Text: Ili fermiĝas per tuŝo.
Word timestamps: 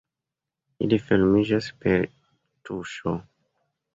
Ili 0.85 0.97
fermiĝas 1.09 1.69
per 1.83 2.07
tuŝo. 2.69 3.17